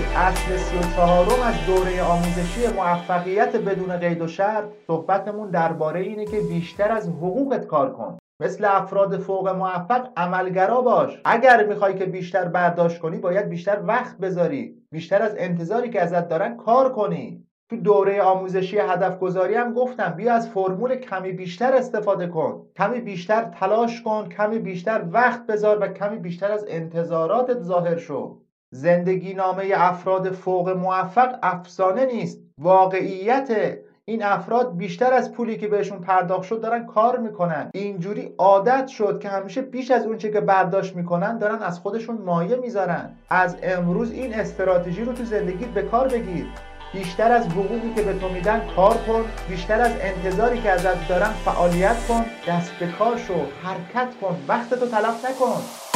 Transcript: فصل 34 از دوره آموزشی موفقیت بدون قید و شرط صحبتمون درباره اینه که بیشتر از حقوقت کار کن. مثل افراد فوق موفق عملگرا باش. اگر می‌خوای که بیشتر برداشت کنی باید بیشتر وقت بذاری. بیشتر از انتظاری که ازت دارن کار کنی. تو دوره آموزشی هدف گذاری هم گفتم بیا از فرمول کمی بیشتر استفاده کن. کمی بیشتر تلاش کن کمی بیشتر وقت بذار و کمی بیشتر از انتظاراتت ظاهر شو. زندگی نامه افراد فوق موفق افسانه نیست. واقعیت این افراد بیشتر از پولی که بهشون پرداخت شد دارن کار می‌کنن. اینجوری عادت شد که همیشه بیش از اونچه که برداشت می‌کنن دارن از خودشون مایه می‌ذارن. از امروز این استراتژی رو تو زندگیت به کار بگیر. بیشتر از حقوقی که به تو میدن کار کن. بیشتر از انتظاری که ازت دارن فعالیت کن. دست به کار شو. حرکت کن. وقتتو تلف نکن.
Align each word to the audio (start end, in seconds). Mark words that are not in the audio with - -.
فصل 0.00 0.56
34 0.56 1.26
از 1.44 1.54
دوره 1.66 2.02
آموزشی 2.02 2.66
موفقیت 2.76 3.56
بدون 3.56 3.96
قید 3.96 4.22
و 4.22 4.26
شرط 4.26 4.64
صحبتمون 4.86 5.50
درباره 5.50 6.00
اینه 6.00 6.24
که 6.24 6.40
بیشتر 6.40 6.92
از 6.92 7.08
حقوقت 7.08 7.66
کار 7.66 7.92
کن. 7.92 8.18
مثل 8.40 8.64
افراد 8.64 9.18
فوق 9.18 9.48
موفق 9.48 10.08
عملگرا 10.16 10.80
باش. 10.80 11.20
اگر 11.24 11.66
می‌خوای 11.66 11.94
که 11.94 12.06
بیشتر 12.06 12.44
برداشت 12.44 12.98
کنی 12.98 13.18
باید 13.18 13.48
بیشتر 13.48 13.80
وقت 13.84 14.18
بذاری. 14.18 14.74
بیشتر 14.92 15.22
از 15.22 15.34
انتظاری 15.38 15.90
که 15.90 16.02
ازت 16.02 16.28
دارن 16.28 16.56
کار 16.56 16.92
کنی. 16.92 17.46
تو 17.70 17.76
دوره 17.76 18.22
آموزشی 18.22 18.78
هدف 18.78 19.18
گذاری 19.18 19.54
هم 19.54 19.74
گفتم 19.74 20.14
بیا 20.16 20.34
از 20.34 20.48
فرمول 20.48 20.96
کمی 20.96 21.32
بیشتر 21.32 21.72
استفاده 21.72 22.26
کن. 22.26 22.66
کمی 22.76 23.00
بیشتر 23.00 23.42
تلاش 23.42 24.02
کن 24.02 24.28
کمی 24.28 24.58
بیشتر 24.58 25.04
وقت 25.10 25.46
بذار 25.46 25.78
و 25.80 25.88
کمی 25.88 26.18
بیشتر 26.18 26.52
از 26.52 26.66
انتظاراتت 26.68 27.62
ظاهر 27.62 27.96
شو. 27.96 28.38
زندگی 28.72 29.34
نامه 29.34 29.64
افراد 29.74 30.30
فوق 30.30 30.68
موفق 30.68 31.38
افسانه 31.42 32.06
نیست. 32.06 32.38
واقعیت 32.58 33.78
این 34.04 34.22
افراد 34.22 34.76
بیشتر 34.76 35.12
از 35.12 35.32
پولی 35.32 35.56
که 35.56 35.68
بهشون 35.68 35.98
پرداخت 35.98 36.42
شد 36.42 36.60
دارن 36.60 36.86
کار 36.86 37.18
می‌کنن. 37.18 37.70
اینجوری 37.74 38.34
عادت 38.38 38.88
شد 38.88 39.20
که 39.22 39.28
همیشه 39.28 39.62
بیش 39.62 39.90
از 39.90 40.06
اونچه 40.06 40.30
که 40.30 40.40
برداشت 40.40 40.96
می‌کنن 40.96 41.38
دارن 41.38 41.62
از 41.62 41.80
خودشون 41.80 42.18
مایه 42.18 42.56
می‌ذارن. 42.56 43.10
از 43.30 43.56
امروز 43.62 44.12
این 44.12 44.34
استراتژی 44.34 45.04
رو 45.04 45.12
تو 45.12 45.24
زندگیت 45.24 45.68
به 45.68 45.82
کار 45.82 46.08
بگیر. 46.08 46.46
بیشتر 46.92 47.32
از 47.32 47.46
حقوقی 47.46 47.94
که 47.96 48.02
به 48.02 48.14
تو 48.14 48.28
میدن 48.28 48.62
کار 48.76 48.94
کن. 48.94 49.24
بیشتر 49.48 49.80
از 49.80 49.92
انتظاری 50.00 50.60
که 50.60 50.70
ازت 50.70 51.08
دارن 51.08 51.30
فعالیت 51.44 52.06
کن. 52.08 52.24
دست 52.48 52.72
به 52.80 52.86
کار 52.98 53.16
شو. 53.16 53.34
حرکت 53.34 54.14
کن. 54.20 54.36
وقتتو 54.48 54.86
تلف 54.86 55.24
نکن. 55.24 55.89